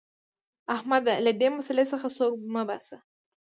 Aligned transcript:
احمده! 0.75 1.13
له 1.25 1.31
دې 1.39 1.47
مسئلې 1.57 1.85
څخه 1.91 2.07
سوک 2.17 2.33
مه 2.53 2.63
باسه. 2.69 2.97